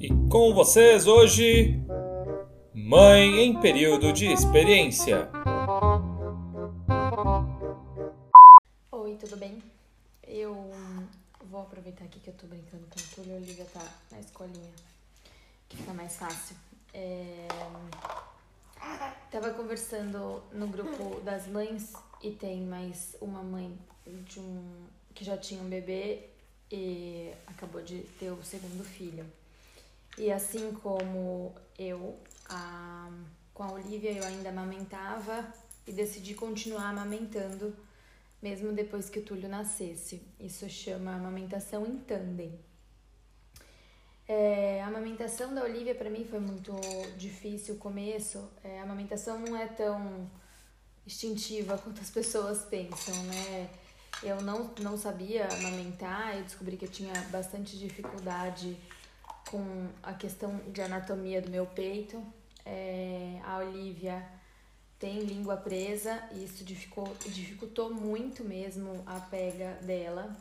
E 0.00 0.08
com 0.30 0.54
vocês 0.54 1.06
hoje, 1.06 1.78
Mãe 2.72 3.40
em 3.40 3.60
período 3.60 4.14
de 4.14 4.32
experiência. 4.32 5.28
Oi, 8.90 9.14
tudo 9.16 9.36
bem? 9.36 9.62
Eu 10.26 10.70
vou 11.50 11.60
aproveitar 11.60 12.06
aqui 12.06 12.18
que 12.18 12.30
eu 12.30 12.34
tô 12.34 12.46
brincando 12.46 12.86
com 12.86 12.98
o 12.98 13.14
Túlio 13.14 13.36
Olivia 13.36 13.66
tá 13.66 13.86
na 14.10 14.20
escolinha, 14.20 14.72
que 15.68 15.76
fica 15.76 15.92
mais 15.92 16.16
fácil. 16.16 16.56
É... 16.94 17.46
Tava 19.30 19.50
conversando 19.50 20.42
no 20.50 20.66
grupo 20.68 21.20
das 21.20 21.46
mães 21.46 21.92
e 22.22 22.30
tem 22.30 22.62
mais 22.62 23.18
uma 23.20 23.42
mãe 23.42 23.78
de 24.06 24.40
um 24.40 24.86
que 25.14 25.26
já 25.26 25.36
tinha 25.36 25.60
um 25.60 25.68
bebê 25.68 26.30
e 26.72 27.34
acabou 27.46 27.82
de 27.82 27.98
ter 28.18 28.30
o 28.30 28.42
segundo 28.42 28.82
filho. 28.82 29.26
E 30.18 30.30
assim 30.30 30.72
como 30.72 31.54
eu, 31.78 32.18
a, 32.48 33.10
com 33.54 33.62
a 33.62 33.72
Olivia, 33.72 34.12
eu 34.12 34.24
ainda 34.24 34.50
amamentava 34.50 35.46
e 35.86 35.92
decidi 35.92 36.34
continuar 36.34 36.90
amamentando 36.90 37.74
mesmo 38.42 38.72
depois 38.72 39.10
que 39.10 39.18
o 39.18 39.22
Túlio 39.22 39.48
nascesse. 39.48 40.22
Isso 40.38 40.68
chama 40.68 41.14
amamentação 41.14 41.86
em 41.86 41.98
tandem. 41.98 42.58
É, 44.26 44.80
a 44.82 44.86
amamentação 44.86 45.54
da 45.54 45.62
Olivia 45.62 45.94
para 45.94 46.08
mim 46.08 46.24
foi 46.24 46.38
muito 46.38 46.72
difícil 47.16 47.74
o 47.74 47.78
começo. 47.78 48.48
É, 48.62 48.80
a 48.80 48.84
amamentação 48.84 49.38
não 49.40 49.56
é 49.56 49.66
tão 49.66 50.30
instintiva 51.06 51.76
quanto 51.82 52.00
as 52.00 52.10
pessoas 52.10 52.64
pensam, 52.64 53.14
né? 53.24 53.68
Eu 54.22 54.40
não, 54.42 54.70
não 54.80 54.96
sabia 54.96 55.46
amamentar, 55.46 56.36
eu 56.36 56.44
descobri 56.44 56.76
que 56.76 56.84
eu 56.84 56.90
tinha 56.90 57.12
bastante 57.30 57.78
dificuldade 57.78 58.76
com 59.50 59.88
a 60.02 60.14
questão 60.14 60.56
de 60.68 60.80
anatomia 60.80 61.42
do 61.42 61.50
meu 61.50 61.66
peito. 61.66 62.22
É, 62.64 63.40
a 63.44 63.58
Olivia 63.58 64.24
tem 64.98 65.20
língua 65.20 65.56
presa 65.56 66.22
e 66.32 66.44
isso 66.44 66.64
dificultou, 66.64 67.16
dificultou 67.30 67.92
muito 67.92 68.44
mesmo 68.44 69.02
a 69.04 69.18
pega 69.18 69.72
dela. 69.82 70.36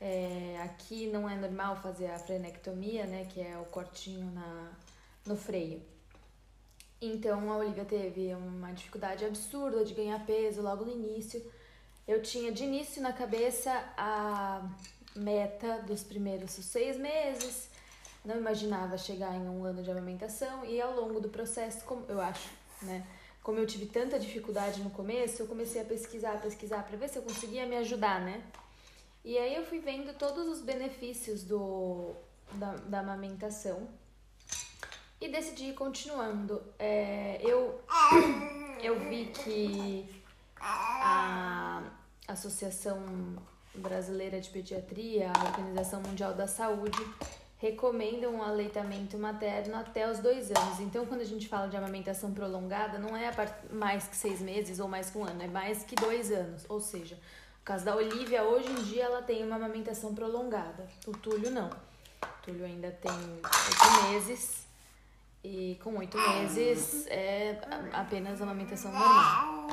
É, 0.00 0.60
aqui 0.62 1.06
não 1.06 1.28
é 1.28 1.34
normal 1.36 1.76
fazer 1.76 2.08
a 2.08 2.18
frenectomia, 2.18 3.06
né, 3.06 3.26
que 3.32 3.40
é 3.40 3.56
o 3.58 3.64
cortinho 3.64 4.30
na, 4.32 4.72
no 5.26 5.36
freio. 5.36 5.80
Então 7.00 7.50
a 7.50 7.56
Olivia 7.56 7.84
teve 7.84 8.34
uma 8.34 8.72
dificuldade 8.72 9.24
absurda 9.24 9.84
de 9.84 9.94
ganhar 9.94 10.24
peso 10.26 10.60
logo 10.60 10.84
no 10.84 10.92
início. 10.92 11.42
Eu 12.06 12.20
tinha 12.20 12.52
de 12.52 12.64
início 12.64 13.00
na 13.00 13.12
cabeça 13.12 13.72
a 13.96 14.68
meta 15.14 15.80
dos 15.82 16.02
primeiros 16.02 16.50
seis 16.50 16.96
meses. 16.98 17.68
Não 18.24 18.36
imaginava 18.36 18.98
chegar 18.98 19.34
em 19.34 19.48
um 19.48 19.64
ano 19.64 19.82
de 19.82 19.90
amamentação 19.90 20.64
e 20.64 20.80
ao 20.80 20.94
longo 20.94 21.20
do 21.20 21.28
processo, 21.28 21.84
como 21.84 22.04
eu 22.08 22.20
acho, 22.20 22.50
né? 22.82 23.06
Como 23.42 23.58
eu 23.58 23.66
tive 23.66 23.86
tanta 23.86 24.18
dificuldade 24.18 24.82
no 24.82 24.90
começo, 24.90 25.42
eu 25.42 25.46
comecei 25.46 25.80
a 25.80 25.84
pesquisar, 25.84 26.40
pesquisar 26.40 26.82
para 26.82 26.96
ver 26.96 27.08
se 27.08 27.16
eu 27.18 27.22
conseguia 27.22 27.64
me 27.66 27.76
ajudar, 27.76 28.20
né? 28.20 28.42
E 29.24 29.36
aí 29.38 29.54
eu 29.54 29.64
fui 29.64 29.78
vendo 29.78 30.16
todos 30.18 30.46
os 30.48 30.60
benefícios 30.60 31.42
do, 31.42 32.14
da, 32.52 32.74
da 32.76 33.00
amamentação 33.00 33.88
e 35.20 35.28
decidi 35.28 35.70
ir 35.70 35.74
continuando. 35.74 36.62
É, 36.78 37.40
eu, 37.42 37.80
eu 38.82 38.98
vi 39.08 39.26
que 39.26 40.22
a 40.60 41.82
Associação 42.26 43.00
Brasileira 43.74 44.40
de 44.40 44.50
Pediatria, 44.50 45.32
a 45.32 45.44
Organização 45.44 46.00
Mundial 46.00 46.34
da 46.34 46.46
Saúde, 46.46 46.98
recomendam 47.58 48.36
um 48.36 48.42
aleitamento 48.42 49.18
materno 49.18 49.76
até 49.76 50.10
os 50.10 50.20
dois 50.20 50.50
anos. 50.50 50.80
Então, 50.80 51.04
quando 51.04 51.20
a 51.22 51.24
gente 51.24 51.48
fala 51.48 51.68
de 51.68 51.76
amamentação 51.76 52.32
prolongada, 52.32 52.98
não 52.98 53.16
é 53.16 53.30
mais 53.70 54.06
que 54.06 54.16
seis 54.16 54.40
meses 54.40 54.78
ou 54.78 54.88
mais 54.88 55.10
que 55.10 55.18
um 55.18 55.24
ano, 55.24 55.42
é 55.42 55.48
mais 55.48 55.82
que 55.82 55.96
dois 55.96 56.30
anos. 56.30 56.64
Ou 56.68 56.80
seja, 56.80 57.16
no 57.16 57.64
caso 57.64 57.84
da 57.84 57.96
Olivia, 57.96 58.44
hoje 58.44 58.70
em 58.70 58.82
dia 58.84 59.04
ela 59.04 59.22
tem 59.22 59.44
uma 59.44 59.56
amamentação 59.56 60.14
prolongada. 60.14 60.88
O 61.06 61.12
Túlio 61.12 61.50
não. 61.50 61.68
O 61.68 62.42
Túlio 62.42 62.64
ainda 62.64 62.90
tem 62.92 63.12
oito 63.12 64.12
meses 64.12 64.66
e 65.42 65.78
com 65.82 65.96
oito 65.98 66.16
meses 66.16 67.06
é 67.08 67.60
apenas 67.92 68.40
amamentação 68.40 68.92
normal. 68.92 69.66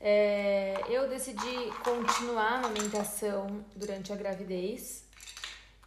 É, 0.00 0.84
eu 0.88 1.08
decidi 1.08 1.72
continuar 1.82 2.44
a 2.44 2.58
amamentação 2.58 3.64
durante 3.74 4.12
a 4.12 4.16
gravidez 4.16 5.04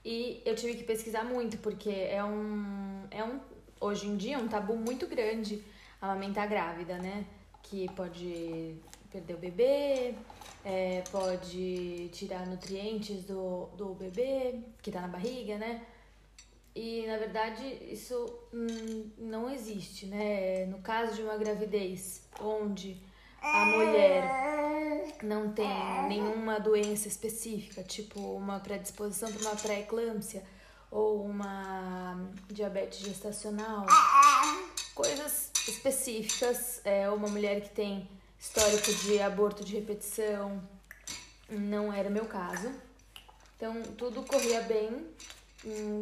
e 0.08 0.42
eu 0.46 0.56
tive 0.56 0.76
que 0.76 0.86
pesquisar 0.86 1.26
muito 1.26 1.58
porque 1.58 1.90
é 1.90 2.24
um, 2.24 3.04
é 3.12 3.22
um 3.22 3.42
hoje 3.78 4.08
em 4.08 4.16
dia 4.16 4.40
um 4.40 4.48
tabu 4.48 4.78
muito 4.78 5.06
grande 5.06 5.62
amamentar 6.02 6.48
grávida, 6.48 6.98
né? 6.98 7.26
Que 7.62 7.90
pode 7.94 8.78
perder 9.12 9.34
o 9.34 9.38
bebê, 9.38 10.16
é, 10.64 11.04
pode 11.12 12.08
tirar 12.14 12.48
nutrientes 12.48 13.26
do, 13.26 13.66
do 13.76 13.88
bebê 13.96 14.62
que 14.82 14.92
tá 14.92 15.02
na 15.02 15.10
barriga, 15.10 15.58
né? 15.58 15.86
E 16.74 17.06
na 17.06 17.18
verdade 17.18 17.66
isso 17.92 18.16
hum, 18.54 19.12
não 19.18 19.50
existe, 19.50 20.06
né? 20.06 20.68
No 20.68 20.78
caso 20.78 21.18
de 21.18 21.22
uma 21.22 21.36
gravidez 21.36 22.26
onde 22.40 22.98
a 23.54 23.66
mulher 23.66 25.18
não 25.24 25.52
tem 25.52 25.68
nenhuma 26.08 26.60
doença 26.60 27.08
específica, 27.08 27.84
tipo 27.84 28.20
uma 28.20 28.60
predisposição 28.60 29.32
para 29.32 29.42
uma 29.42 29.56
pré-eclâmpsia 29.56 30.44
ou 30.92 31.24
uma 31.24 32.30
diabetes 32.50 33.00
gestacional, 33.00 33.86
coisas 34.96 35.52
específicas, 35.68 36.82
é, 36.86 37.10
uma 37.10 37.28
mulher 37.28 37.62
que 37.62 37.70
tem 37.70 38.10
histórico 38.40 38.94
de 38.94 39.20
aborto 39.20 39.64
de 39.64 39.76
repetição, 39.76 40.62
não 41.50 41.92
era 41.92 42.10
meu 42.10 42.26
caso. 42.26 42.72
Então 43.56 43.82
tudo 43.98 44.24
corria 44.24 44.62
bem, 44.62 45.08
Hum, 45.66 46.02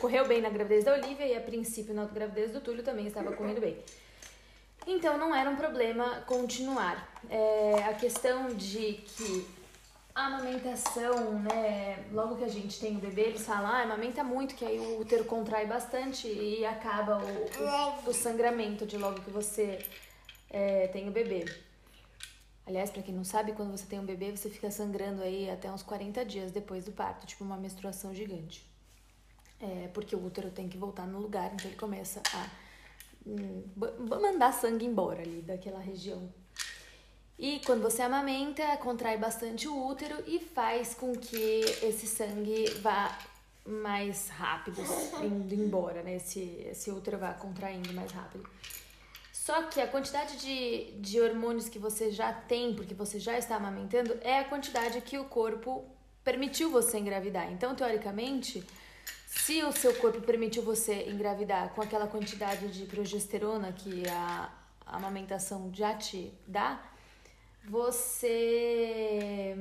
correu 0.00 0.26
bem 0.26 0.40
na 0.40 0.50
gravidez 0.50 0.84
da 0.84 0.94
Olivia 0.94 1.26
e 1.26 1.36
a 1.36 1.40
princípio 1.40 1.94
na 1.94 2.04
gravidez 2.06 2.52
do 2.52 2.60
Túlio 2.60 2.82
também 2.82 3.06
estava 3.06 3.32
correndo 3.32 3.60
bem. 3.60 3.78
Então 4.86 5.16
não 5.16 5.34
era 5.34 5.48
um 5.48 5.56
problema 5.56 6.20
continuar. 6.26 7.08
É, 7.30 7.84
a 7.84 7.94
questão 7.94 8.48
de 8.54 8.94
que 8.94 9.46
a 10.14 10.26
amamentação, 10.26 11.40
né, 11.40 12.04
logo 12.12 12.36
que 12.36 12.44
a 12.44 12.48
gente 12.48 12.78
tem 12.78 12.96
o 12.96 13.00
bebê, 13.00 13.22
eles 13.22 13.44
falam, 13.44 13.66
ah, 13.66 13.82
amamenta 13.82 14.22
muito, 14.22 14.54
que 14.54 14.64
aí 14.64 14.78
o 14.78 15.00
útero 15.00 15.24
contrai 15.24 15.66
bastante 15.66 16.28
e 16.28 16.64
acaba 16.64 17.18
o, 17.18 18.06
o, 18.06 18.10
o 18.10 18.14
sangramento 18.14 18.86
de 18.86 18.96
logo 18.96 19.20
que 19.22 19.30
você 19.30 19.84
é, 20.50 20.86
tem 20.88 21.08
o 21.08 21.10
bebê. 21.10 21.44
Aliás, 22.66 22.90
para 22.90 23.02
quem 23.02 23.14
não 23.14 23.24
sabe, 23.24 23.52
quando 23.52 23.72
você 23.72 23.86
tem 23.86 23.98
um 23.98 24.04
bebê, 24.04 24.30
você 24.30 24.48
fica 24.48 24.70
sangrando 24.70 25.20
aí 25.22 25.50
até 25.50 25.70
uns 25.70 25.82
40 25.82 26.24
dias 26.24 26.52
depois 26.52 26.84
do 26.84 26.92
parto, 26.92 27.26
tipo 27.26 27.42
uma 27.42 27.56
menstruação 27.56 28.14
gigante. 28.14 28.64
É, 29.60 29.88
porque 29.92 30.14
o 30.14 30.24
útero 30.24 30.50
tem 30.50 30.68
que 30.68 30.78
voltar 30.78 31.06
no 31.06 31.18
lugar, 31.18 31.52
então 31.52 31.66
ele 31.66 31.76
começa 31.76 32.22
a 32.32 32.63
mandar 33.26 34.52
sangue 34.52 34.84
embora 34.84 35.22
ali 35.22 35.42
daquela 35.42 35.78
região. 35.78 36.32
E 37.38 37.60
quando 37.66 37.82
você 37.82 38.02
amamenta, 38.02 38.76
contrai 38.76 39.18
bastante 39.18 39.66
o 39.66 39.86
útero 39.86 40.22
e 40.26 40.38
faz 40.38 40.94
com 40.94 41.12
que 41.12 41.60
esse 41.82 42.06
sangue 42.06 42.70
vá 42.80 43.18
mais 43.66 44.28
rápido 44.28 44.80
indo 45.22 45.54
embora, 45.54 46.02
né? 46.02 46.16
Esse, 46.16 46.64
esse 46.70 46.90
útero 46.90 47.18
vá 47.18 47.32
contraindo 47.32 47.92
mais 47.92 48.12
rápido. 48.12 48.48
Só 49.32 49.64
que 49.64 49.80
a 49.80 49.88
quantidade 49.88 50.38
de, 50.38 50.92
de 51.00 51.20
hormônios 51.20 51.68
que 51.68 51.78
você 51.78 52.10
já 52.10 52.32
tem, 52.32 52.74
porque 52.74 52.94
você 52.94 53.18
já 53.18 53.36
está 53.36 53.56
amamentando, 53.56 54.16
é 54.22 54.38
a 54.38 54.44
quantidade 54.44 55.00
que 55.00 55.18
o 55.18 55.24
corpo 55.24 55.84
permitiu 56.22 56.70
você 56.70 56.98
engravidar. 56.98 57.52
Então, 57.52 57.74
teoricamente, 57.74 58.64
se 59.44 59.62
o 59.62 59.72
seu 59.72 59.94
corpo 59.96 60.22
permitiu 60.22 60.62
você 60.62 61.06
engravidar 61.06 61.68
com 61.74 61.82
aquela 61.82 62.06
quantidade 62.06 62.68
de 62.68 62.86
progesterona 62.86 63.72
que 63.72 64.08
a, 64.08 64.50
a 64.86 64.96
amamentação 64.96 65.70
já 65.74 65.92
te 65.94 66.32
dá, 66.46 66.82
você 67.68 69.54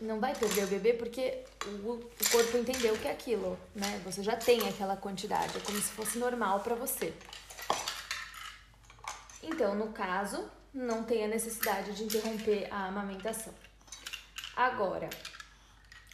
não 0.00 0.18
vai 0.18 0.34
perder 0.34 0.64
o 0.64 0.68
bebê 0.68 0.94
porque 0.94 1.44
o, 1.66 1.92
o 1.92 2.30
corpo 2.32 2.56
entendeu 2.56 2.96
que 2.96 3.06
é 3.06 3.10
aquilo, 3.10 3.58
né? 3.74 4.00
Você 4.06 4.22
já 4.22 4.36
tem 4.36 4.66
aquela 4.66 4.96
quantidade, 4.96 5.58
é 5.58 5.60
como 5.60 5.76
se 5.76 5.90
fosse 5.90 6.18
normal 6.18 6.60
para 6.60 6.74
você. 6.74 7.12
Então, 9.42 9.74
no 9.74 9.92
caso, 9.92 10.50
não 10.72 11.02
tem 11.04 11.26
a 11.26 11.28
necessidade 11.28 11.92
de 11.94 12.04
interromper 12.04 12.72
a 12.72 12.86
amamentação. 12.86 13.52
Agora, 14.56 15.10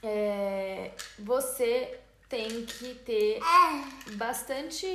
é, 0.02 0.90
você 1.20 2.00
tem 2.32 2.64
que 2.64 2.94
ter 2.94 3.40
bastante 4.12 4.86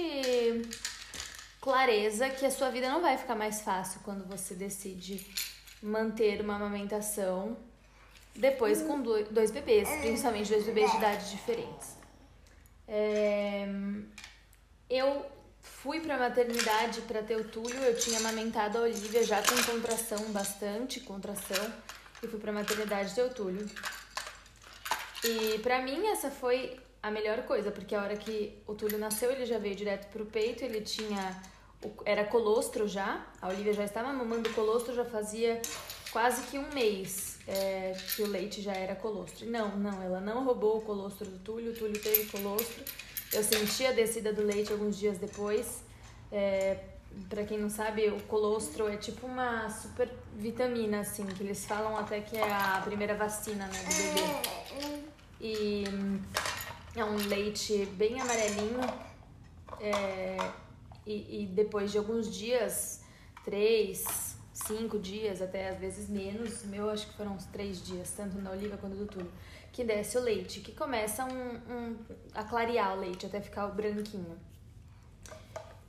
clareza 1.62 2.32
que 2.32 2.44
a 2.44 2.50
sua 2.50 2.72
vida 2.72 2.90
não 2.90 3.00
vai 3.00 3.16
ficar 3.16 3.36
mais 3.36 3.62
fácil 3.62 4.00
quando 4.04 4.28
você 4.28 4.56
decide 4.56 5.24
manter 5.80 6.42
uma 6.42 6.56
amamentação 6.56 7.56
depois 8.34 8.82
com 8.82 9.04
dois 9.30 9.52
bebês, 9.52 9.88
principalmente 10.00 10.50
dois 10.50 10.66
bebês 10.66 10.90
de 10.90 10.98
idades 10.98 11.30
diferentes. 11.30 11.96
É, 12.88 13.68
eu 14.90 15.24
fui 15.62 16.00
pra 16.00 16.18
maternidade 16.18 17.02
para 17.02 17.22
ter 17.22 17.36
o 17.36 17.44
Túlio, 17.44 17.78
eu 17.84 17.96
tinha 18.00 18.18
amamentado 18.18 18.80
a 18.80 18.82
Olivia 18.82 19.24
já 19.24 19.44
com 19.44 19.72
contração, 19.72 20.32
bastante 20.32 21.02
contração, 21.02 21.72
e 22.24 22.28
fui 22.28 22.40
pra 22.40 22.52
maternidade 22.52 23.14
ter 23.14 23.22
o 23.22 23.30
Túlio. 23.30 23.70
E 25.24 25.60
pra 25.60 25.84
mim 25.84 26.08
essa 26.08 26.32
foi 26.32 26.80
a 27.02 27.12
melhor 27.12 27.44
coisa, 27.44 27.72
porque 27.72 27.96
a 27.96 28.02
hora 28.02 28.18
que 28.18 28.62
o 28.68 28.74
Túlio 28.74 28.98
nasceu, 28.98 29.32
ele 29.32 29.46
já 29.46 29.58
veio 29.58 29.76
direto 29.76 30.08
pro 30.12 30.26
peito, 30.26 30.64
ele 30.64 30.82
tinha. 30.82 31.42
Era 32.06 32.26
colostro 32.26 32.88
já, 32.88 33.26
a 33.42 33.50
Olivia 33.50 33.72
já 33.74 33.84
estava 33.84 34.12
mamando 34.12 34.50
colostro, 34.50 34.96
já 34.96 35.06
fazia 35.06 35.62
quase 36.12 36.42
que 36.48 36.58
um 36.58 36.68
mês 36.74 37.38
é, 37.48 37.96
que 38.16 38.24
o 38.24 38.28
leite 38.28 38.62
já 38.62 38.74
era 38.74 38.96
colostro. 38.96 39.46
Não, 39.50 39.78
não, 39.78 40.02
ela 40.02 40.20
não 40.20 40.44
roubou 40.44 40.78
o 40.78 40.82
colostro 40.82 41.30
do 41.30 41.38
Túlio, 41.40 41.72
o 41.72 41.76
Túlio 41.76 42.02
teve 42.02 42.26
colostro. 42.26 42.84
Eu 43.32 43.44
senti 43.44 43.86
a 43.86 43.92
descida 43.92 44.34
do 44.34 44.44
leite 44.44 44.72
alguns 44.72 44.98
dias 44.98 45.18
depois. 45.18 45.84
É, 46.32 46.80
para 47.30 47.44
quem 47.44 47.58
não 47.58 47.70
sabe, 47.70 48.08
o 48.10 48.20
colostro 48.24 48.88
é 48.88 48.98
tipo 48.98 49.28
uma 49.28 49.70
super 49.70 50.10
vitamina, 50.36 51.02
assim, 51.02 51.26
que 51.26 51.44
eles 51.44 51.66
falam 51.66 51.98
até 51.98 52.22
que 52.22 52.38
é 52.38 52.52
a 52.52 52.82
primeira 52.84 53.16
vacina, 53.16 53.68
né, 53.68 53.80
do 53.84 53.96
bebê. 53.96 55.04
E 55.40 55.84
é 57.00 57.06
um 57.06 57.16
leite 57.16 57.86
bem 57.98 58.20
amarelinho. 58.20 58.82
É, 59.80 60.38
e, 61.06 61.44
e 61.44 61.46
depois 61.46 61.92
de 61.92 61.98
alguns 61.98 62.34
dias, 62.36 63.02
três, 63.46 64.36
cinco 64.54 65.00
dias, 65.00 65.42
até 65.42 65.70
às 65.70 65.80
vezes 65.80 66.10
menos, 66.10 66.64
meu 66.64 66.90
acho 66.90 67.08
que 67.08 67.14
foram 67.16 67.34
uns 67.34 67.46
três 67.46 67.82
dias, 67.82 68.12
tanto 68.12 68.38
na 68.42 68.52
oliva 68.52 68.78
quanto 68.78 68.96
do 68.96 69.06
túlio, 69.06 69.32
que 69.72 69.84
desce 69.84 70.18
o 70.18 70.22
leite, 70.22 70.60
que 70.60 70.72
começa 70.72 71.24
um, 71.24 71.56
um, 71.72 71.98
a 72.34 72.44
clarear 72.44 72.98
o 72.98 73.00
leite 73.00 73.26
até 73.26 73.40
ficar 73.40 73.68
branquinho. 73.68 74.38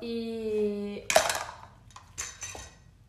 E 0.00 1.04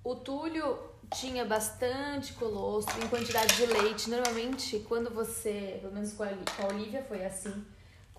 o 0.04 0.16
túlio 0.16 0.80
tinha 1.14 1.46
bastante 1.46 2.34
colostro 2.34 3.04
em 3.04 3.08
quantidade 3.08 3.56
de 3.56 3.66
leite. 3.66 4.10
Normalmente, 4.10 4.80
quando 4.88 5.14
você, 5.14 5.78
pelo 5.82 5.94
menos 5.94 6.14
com 6.14 6.24
a 6.24 6.68
Olivia 6.68 7.04
foi 7.04 7.24
assim, 7.26 7.66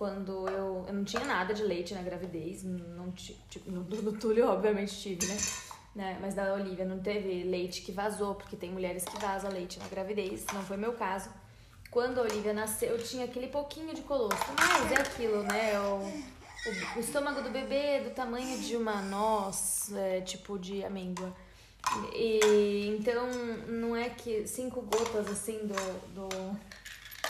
quando 0.01 0.49
eu, 0.49 0.87
eu 0.89 0.95
não 0.95 1.05
tinha 1.05 1.23
nada 1.27 1.53
de 1.53 1.63
leite 1.63 1.93
na 1.93 2.01
gravidez, 2.01 2.65
não 2.65 3.13
tipo, 3.13 3.71
no, 3.71 3.83
no 3.83 4.13
Túlio 4.15 4.49
obviamente 4.49 4.99
tive, 4.99 5.27
né? 5.27 5.37
né? 5.95 6.19
Mas 6.23 6.33
da 6.33 6.55
Olivia 6.55 6.87
não 6.87 7.01
teve 7.01 7.45
leite 7.45 7.83
que 7.83 7.93
vazou, 7.93 8.35
porque 8.35 8.57
tem 8.57 8.71
mulheres 8.71 9.05
que 9.05 9.21
vazam 9.21 9.53
leite 9.53 9.79
na 9.79 9.87
gravidez, 9.89 10.47
não 10.55 10.63
foi 10.63 10.79
meu 10.79 10.95
caso. 10.95 11.29
Quando 11.91 12.17
a 12.17 12.23
Olivia 12.23 12.55
nasceu, 12.55 12.97
eu 12.97 13.05
tinha 13.05 13.27
aquele 13.27 13.49
pouquinho 13.49 13.95
de 13.95 14.01
colostro, 14.01 14.55
mas 14.59 14.91
é 14.91 15.03
aquilo, 15.03 15.43
né? 15.43 15.79
O, 15.79 15.97
o, 15.97 16.97
o 16.97 17.01
estômago 17.01 17.43
do 17.43 17.51
bebê 17.51 17.75
é 17.75 18.01
do 18.01 18.15
tamanho 18.15 18.59
de 18.59 18.77
uma 18.77 19.03
noz, 19.03 19.93
é, 19.95 20.23
tipo 20.23 20.59
de 20.59 20.83
amêndoa. 20.83 21.31
E, 22.15 22.87
então, 22.89 23.29
não 23.69 23.95
é 23.95 24.09
que 24.09 24.47
cinco 24.47 24.81
gotas 24.81 25.29
assim 25.31 25.59
do, 25.67 25.75
do, 26.15 26.29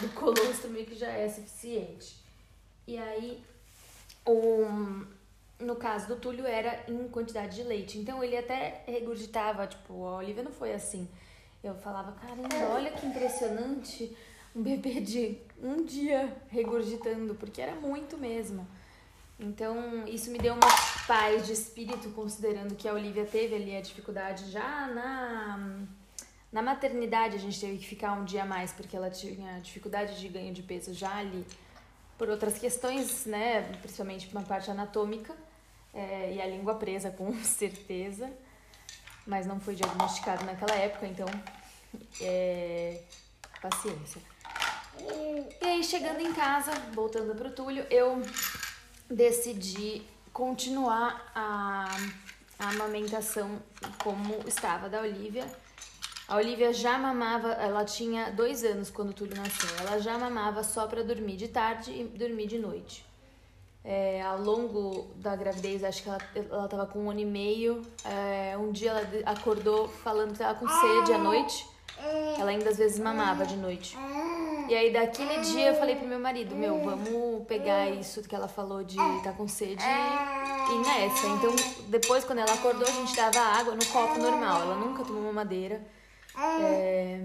do 0.01 0.09
colostro 0.15 0.71
meio 0.71 0.87
que 0.87 0.95
já 0.95 1.09
é 1.09 1.29
suficiente. 1.29 2.20
E 2.91 2.99
aí, 2.99 3.41
o, 4.27 4.67
no 5.61 5.77
caso 5.77 6.09
do 6.09 6.17
Túlio, 6.17 6.45
era 6.45 6.83
em 6.89 7.07
quantidade 7.07 7.55
de 7.55 7.63
leite. 7.63 7.97
Então, 7.97 8.23
ele 8.23 8.37
até 8.37 8.83
regurgitava, 8.85 9.65
tipo, 9.69 10.07
a 10.07 10.17
Olivia 10.17 10.43
não 10.43 10.51
foi 10.51 10.73
assim. 10.73 11.09
Eu 11.63 11.77
falava, 11.77 12.11
caramba, 12.21 12.75
olha 12.75 12.91
que 12.91 13.07
impressionante 13.07 14.17
um 14.57 14.61
bebê 14.61 15.01
de 15.01 15.39
um 15.63 15.85
dia 15.85 16.37
regurgitando, 16.49 17.37
porque 17.37 17.63
era 17.63 17.77
muito 17.77 18.19
mesmo. 18.19 18.67
Então, 19.39 20.05
isso 20.09 20.33
me 20.33 20.39
deu 20.39 20.55
uma 20.55 21.07
paz 21.07 21.47
de 21.47 21.53
espírito, 21.53 22.11
considerando 22.11 22.75
que 22.75 22.89
a 22.89 22.93
Olivia 22.93 23.25
teve 23.25 23.55
ali 23.55 23.77
a 23.77 23.81
dificuldade 23.81 24.51
já 24.51 24.89
na, 24.89 25.79
na 26.51 26.61
maternidade. 26.61 27.37
A 27.37 27.39
gente 27.39 27.61
teve 27.61 27.79
que 27.79 27.87
ficar 27.87 28.15
um 28.15 28.25
dia 28.25 28.43
a 28.43 28.47
mais, 28.47 28.73
porque 28.73 28.97
ela 28.97 29.11
tinha 29.11 29.61
dificuldade 29.61 30.19
de 30.19 30.27
ganho 30.27 30.53
de 30.53 30.65
peso 30.65 30.93
já 30.93 31.15
ali 31.15 31.47
por 32.21 32.29
outras 32.29 32.59
questões, 32.59 33.25
né, 33.25 33.63
principalmente 33.81 34.29
uma 34.31 34.43
parte 34.43 34.71
anatômica 34.71 35.35
é, 35.95 36.35
e 36.35 36.43
a 36.43 36.47
língua 36.47 36.75
presa 36.75 37.11
com 37.11 37.33
certeza, 37.43 38.31
mas 39.27 39.47
não 39.47 39.59
foi 39.59 39.75
diagnosticado 39.75 40.45
naquela 40.45 40.75
época, 40.75 41.07
então 41.07 41.27
é, 42.21 43.01
paciência. 43.63 44.21
E 45.63 45.65
aí 45.67 45.83
chegando 45.83 46.21
em 46.21 46.31
casa, 46.35 46.73
voltando 46.93 47.35
para 47.35 47.49
o 47.49 47.53
Túlio, 47.53 47.87
eu 47.89 48.21
decidi 49.09 50.03
continuar 50.31 51.33
a, 51.35 51.89
a 52.59 52.69
amamentação 52.69 53.63
como 54.05 54.47
estava 54.47 54.91
da 54.91 55.01
Olivia 55.01 55.51
a 56.31 56.37
Olivia 56.37 56.73
já 56.73 56.97
mamava, 56.97 57.49
ela 57.55 57.85
tinha 57.85 58.31
dois 58.31 58.63
anos 58.63 58.89
quando 58.89 59.11
o 59.11 59.13
Túlio 59.13 59.37
nasceu. 59.37 59.69
Ela 59.81 59.99
já 59.99 60.17
mamava 60.17 60.63
só 60.63 60.87
para 60.87 61.03
dormir 61.03 61.35
de 61.35 61.49
tarde 61.49 61.91
e 61.91 62.05
dormir 62.05 62.47
de 62.47 62.57
noite. 62.57 63.05
É, 63.85 64.23
ao 64.23 64.41
longo 64.41 65.09
da 65.17 65.35
gravidez, 65.35 65.83
acho 65.83 66.05
que 66.05 66.09
ela, 66.09 66.19
ela 66.37 66.69
tava 66.69 66.87
com 66.87 67.01
um 67.01 67.11
ano 67.11 67.19
e 67.19 67.25
meio. 67.25 67.83
É, 68.05 68.57
um 68.57 68.71
dia 68.71 68.91
ela 68.93 69.03
acordou 69.27 69.89
falando 69.89 70.31
que 70.33 70.39
tava 70.39 70.57
com 70.57 70.69
sede 70.69 71.13
à 71.13 71.19
noite. 71.19 71.69
Ela 72.39 72.53
ainda 72.53 72.71
às 72.71 72.79
vezes 72.79 73.01
mamava 73.01 73.45
de 73.45 73.57
noite. 73.57 73.97
E 74.69 74.75
aí, 74.75 74.93
daquele 74.93 75.41
dia, 75.41 75.71
eu 75.71 75.75
falei 75.75 75.97
pro 75.97 76.07
meu 76.07 76.21
marido: 76.21 76.55
Meu, 76.55 76.79
vamos 76.79 77.45
pegar 77.49 77.91
isso 77.91 78.23
que 78.23 78.37
ela 78.37 78.47
falou 78.47 78.85
de 78.85 78.93
estar 78.93 79.23
tá 79.25 79.33
com 79.33 79.49
sede 79.49 79.83
e 79.83 80.75
ir 80.75 80.79
nessa. 80.79 81.27
Então, 81.27 81.57
depois, 81.89 82.25
quando 82.25 82.39
ela 82.39 82.53
acordou, 82.53 82.87
a 82.87 82.93
gente 82.93 83.17
dava 83.17 83.41
água 83.41 83.75
no 83.75 83.85
copo 83.87 84.17
normal. 84.21 84.63
Ela 84.63 84.77
nunca 84.77 85.03
tomou 85.03 85.23
mamadeira. 85.25 85.85
É, 86.37 87.21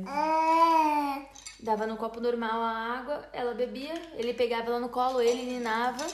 dava 1.59 1.87
no 1.87 1.97
copo 1.97 2.19
normal 2.19 2.61
a 2.61 2.71
água, 2.99 3.29
ela 3.33 3.53
bebia, 3.53 3.93
ele 4.15 4.33
pegava 4.33 4.67
ela 4.67 4.79
no 4.79 4.89
colo, 4.89 5.21
ele 5.21 5.43
ninava 5.43 6.05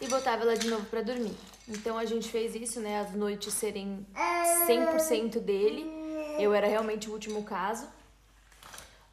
e 0.00 0.06
botava 0.06 0.42
ela 0.42 0.56
de 0.56 0.68
novo 0.68 0.84
para 0.86 1.02
dormir. 1.02 1.36
Então 1.68 1.98
a 1.98 2.04
gente 2.04 2.28
fez 2.28 2.54
isso, 2.54 2.80
né? 2.80 3.00
As 3.00 3.12
noites 3.12 3.52
serem 3.52 4.06
100% 4.66 5.38
dele. 5.40 5.86
Eu 6.38 6.54
era 6.54 6.66
realmente 6.66 7.10
o 7.10 7.12
último 7.12 7.42
caso. 7.42 7.86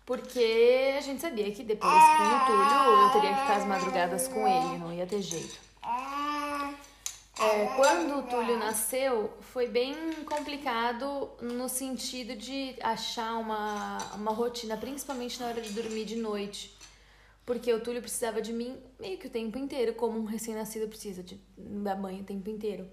Porque 0.06 0.94
a 0.98 1.02
gente 1.02 1.20
sabia 1.20 1.52
que 1.52 1.64
depois 1.64 1.92
com 1.92 2.00
o 2.00 2.46
Túlio 2.46 3.02
eu 3.02 3.10
teria 3.10 3.34
que 3.34 3.42
ficar 3.42 3.56
as 3.58 3.66
madrugadas 3.66 4.28
com 4.28 4.48
ele, 4.48 4.78
não 4.78 4.94
ia 4.94 5.08
ter 5.08 5.22
jeito. 5.22 5.60
É, 7.46 7.68
quando 7.76 8.18
o 8.18 8.24
Túlio 8.24 8.58
nasceu, 8.58 9.32
foi 9.40 9.68
bem 9.68 9.96
complicado 10.26 11.30
no 11.40 11.70
sentido 11.70 12.36
de 12.36 12.76
achar 12.82 13.38
uma, 13.38 14.00
uma 14.16 14.32
rotina, 14.32 14.76
principalmente 14.76 15.40
na 15.40 15.48
hora 15.48 15.62
de 15.62 15.72
dormir 15.72 16.06
de 16.06 16.16
noite. 16.16 16.76
Porque 17.46 17.72
o 17.72 17.80
Túlio 17.80 18.02
precisava 18.02 18.42
de 18.42 18.52
mim 18.52 18.76
meio 19.00 19.20
que 19.20 19.28
o 19.28 19.30
tempo 19.30 19.60
inteiro, 19.60 19.94
como 19.94 20.18
um 20.18 20.26
recém-nascido 20.26 20.88
precisa 20.88 21.22
de, 21.22 21.40
da 21.56 21.96
mãe 21.96 22.22
o 22.22 22.24
tempo 22.24 22.50
inteiro. 22.50 22.90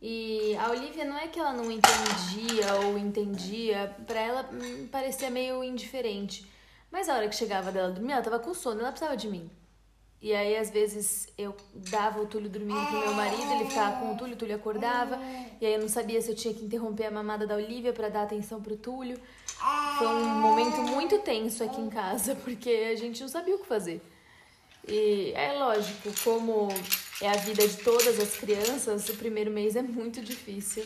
E 0.00 0.54
a 0.58 0.70
Olivia 0.70 1.04
não 1.04 1.18
é 1.18 1.26
que 1.26 1.40
ela 1.40 1.52
não 1.52 1.68
entendia 1.68 2.72
ou 2.84 2.96
entendia, 2.96 3.96
para 4.06 4.20
ela 4.20 4.48
hum, 4.52 4.86
parecia 4.92 5.28
meio 5.28 5.64
indiferente. 5.64 6.46
Mas 6.88 7.08
a 7.08 7.16
hora 7.16 7.28
que 7.28 7.34
chegava 7.34 7.72
dela 7.72 7.90
dormir, 7.90 8.12
ela 8.12 8.22
tava 8.22 8.38
com 8.38 8.54
sono, 8.54 8.78
ela 8.78 8.92
precisava 8.92 9.16
de 9.16 9.26
mim. 9.26 9.50
E 10.26 10.34
aí, 10.34 10.56
às 10.56 10.70
vezes, 10.70 11.28
eu 11.38 11.54
dava 11.72 12.20
o 12.20 12.26
Túlio 12.26 12.50
dormindo 12.50 12.84
pro 12.88 12.98
meu 12.98 13.14
marido, 13.14 13.48
ele 13.52 13.66
ficava 13.66 14.00
com 14.00 14.12
o 14.12 14.16
Túlio, 14.16 14.34
o 14.34 14.36
Túlio 14.36 14.56
acordava. 14.56 15.20
E 15.60 15.64
aí 15.64 15.74
eu 15.74 15.80
não 15.80 15.88
sabia 15.88 16.20
se 16.20 16.28
eu 16.28 16.34
tinha 16.34 16.52
que 16.52 16.64
interromper 16.64 17.06
a 17.06 17.12
mamada 17.12 17.46
da 17.46 17.54
Olivia 17.54 17.92
para 17.92 18.08
dar 18.08 18.24
atenção 18.24 18.60
pro 18.60 18.76
Túlio. 18.76 19.20
Foi 19.96 20.08
um 20.08 20.40
momento 20.40 20.82
muito 20.82 21.20
tenso 21.20 21.62
aqui 21.62 21.80
em 21.80 21.88
casa, 21.88 22.34
porque 22.42 22.68
a 22.92 22.96
gente 22.96 23.20
não 23.20 23.28
sabia 23.28 23.54
o 23.54 23.60
que 23.60 23.68
fazer. 23.68 24.02
E 24.88 25.30
é 25.36 25.52
lógico, 25.52 26.12
como 26.24 26.70
é 27.22 27.28
a 27.28 27.36
vida 27.36 27.64
de 27.68 27.76
todas 27.76 28.18
as 28.18 28.36
crianças, 28.36 29.08
o 29.08 29.14
primeiro 29.14 29.52
mês 29.52 29.76
é 29.76 29.82
muito 29.82 30.20
difícil. 30.20 30.84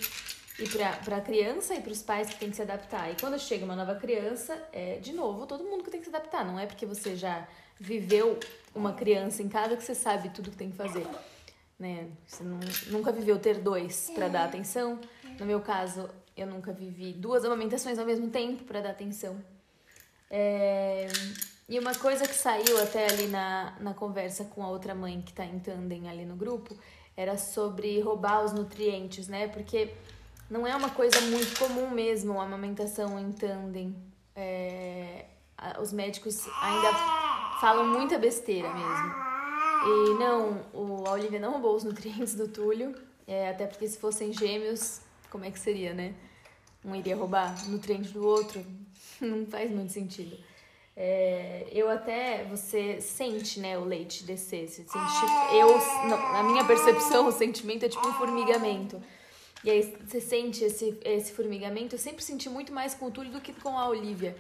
E 0.59 0.69
para 0.69 1.17
a 1.17 1.21
criança 1.23 1.75
e 1.75 1.81
para 1.81 1.93
os 1.93 2.03
pais 2.03 2.29
que 2.29 2.37
tem 2.37 2.51
que 2.51 2.57
se 2.57 2.61
adaptar. 2.61 3.11
E 3.11 3.17
quando 3.19 3.39
chega 3.39 3.65
uma 3.65 3.75
nova 3.75 3.95
criança, 3.95 4.63
é 4.71 4.99
de 4.99 5.15
novo 5.15 5.47
todo 5.47 5.65
mundo 5.65 5.83
que 5.83 5.91
tem 5.91 5.99
que 5.99 6.11
se 6.11 6.15
adaptar. 6.15 6.45
Não 6.45 6.59
é 6.59 6.67
porque 6.67 6.85
você 6.85 7.17
já 7.17 7.49
viveu 7.81 8.39
uma 8.75 8.93
criança 8.93 9.43
em 9.43 9.49
casa 9.49 9.75
que 9.75 9.83
você 9.83 9.95
sabe 9.95 10.29
tudo 10.29 10.51
que 10.51 10.57
tem 10.57 10.71
que 10.71 10.77
fazer. 10.77 11.07
Né? 11.79 12.09
Você 12.27 12.45
não, 12.45 12.61
nunca 12.89 13.11
viveu 13.11 13.39
ter 13.39 13.59
dois 13.59 14.13
para 14.15 14.29
dar 14.29 14.45
atenção. 14.45 15.01
No 15.39 15.47
meu 15.47 15.61
caso, 15.61 16.09
eu 16.37 16.47
nunca 16.47 16.73
vivi 16.73 17.15
duas 17.15 17.43
amamentações 17.43 17.99
ao 17.99 18.05
mesmo 18.05 18.29
tempo 18.29 18.65
para 18.65 18.83
dar 18.83 18.91
atenção. 18.91 19.43
É... 20.31 21.09
E 21.67 21.79
uma 21.79 21.95
coisa 21.95 22.27
que 22.27 22.35
saiu 22.35 22.83
até 22.83 23.07
ali 23.07 23.29
na, 23.29 23.77
na 23.81 23.95
conversa 23.95 24.45
com 24.45 24.63
a 24.63 24.69
outra 24.69 24.95
mãe 24.95 25.23
que 25.23 25.31
está 25.31 25.45
em 25.45 25.59
tandem 25.59 26.09
ali 26.09 26.25
no 26.25 26.37
grupo 26.37 26.77
era 27.17 27.39
sobre 27.39 28.01
roubar 28.01 28.45
os 28.45 28.53
nutrientes, 28.53 29.29
né? 29.29 29.49
Porque 29.49 29.95
não 30.51 30.67
é 30.67 30.75
uma 30.75 30.91
coisa 30.91 31.21
muito 31.23 31.59
comum 31.59 31.91
mesmo 31.91 32.41
a 32.41 32.45
amamentação 32.45 33.19
em 33.19 33.33
tandem. 33.33 33.97
É... 34.37 35.27
Os 35.81 35.93
médicos 35.93 36.47
ainda 36.61 37.30
falam 37.61 37.87
muita 37.87 38.19
besteira 38.19 38.73
mesmo. 38.73 39.15
E 39.87 40.19
não, 40.19 40.65
o, 40.73 41.05
a 41.07 41.13
Olivia 41.13 41.39
não 41.39 41.53
roubou 41.53 41.77
os 41.77 41.85
nutrientes 41.85 42.35
do 42.35 42.49
Túlio, 42.49 42.95
é, 43.27 43.51
até 43.51 43.67
porque 43.67 43.87
se 43.87 43.99
fossem 43.99 44.33
gêmeos, 44.33 45.01
como 45.31 45.45
é 45.45 45.51
que 45.51 45.59
seria, 45.59 45.93
né? 45.93 46.15
Um 46.85 46.95
iria 46.95 47.15
roubar 47.15 47.55
nutrientes 47.69 48.13
do 48.13 48.27
outro, 48.27 48.65
não 49.21 49.47
faz 49.47 49.71
muito 49.71 49.93
sentido. 49.93 50.37
É, 50.97 51.67
eu 51.73 51.89
até, 51.89 52.45
você 52.45 53.01
sente, 53.01 53.61
né, 53.61 53.79
o 53.79 53.85
leite 53.85 54.25
descer, 54.25 54.69
você 54.69 54.83
sente, 54.83 55.21
tipo, 55.21 55.55
eu, 55.55 55.69
não, 56.09 56.33
na 56.33 56.43
minha 56.43 56.65
percepção, 56.65 57.27
o 57.27 57.33
sentimento 57.33 57.85
é 57.85 57.89
tipo 57.89 58.07
um 58.07 58.13
formigamento. 58.15 59.01
E 59.63 59.71
aí 59.71 59.97
você 60.07 60.21
sente 60.21 60.65
esse, 60.65 60.99
esse 61.05 61.33
formigamento, 61.33 61.95
eu 61.95 61.99
sempre 61.99 62.23
senti 62.25 62.49
muito 62.49 62.73
mais 62.73 62.95
com 62.95 63.07
o 63.07 63.11
Túlio 63.11 63.33
do 63.33 63.41
que 63.41 63.53
com 63.53 63.79
a 63.79 63.89
Olivia. 63.89 64.37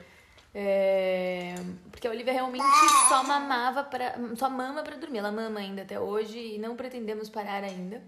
É, 0.52 1.54
porque 1.90 2.06
a 2.08 2.10
Olivia 2.10 2.32
realmente 2.32 2.64
só 3.08 3.22
mamava 3.22 3.84
para 3.84 4.14
só 4.36 4.50
mama 4.50 4.82
para 4.82 4.96
dormir. 4.96 5.18
Ela 5.18 5.30
mama 5.30 5.60
ainda 5.60 5.82
até 5.82 6.00
hoje 6.00 6.38
e 6.38 6.58
não 6.58 6.76
pretendemos 6.76 7.28
parar 7.28 7.62
ainda. 7.62 8.02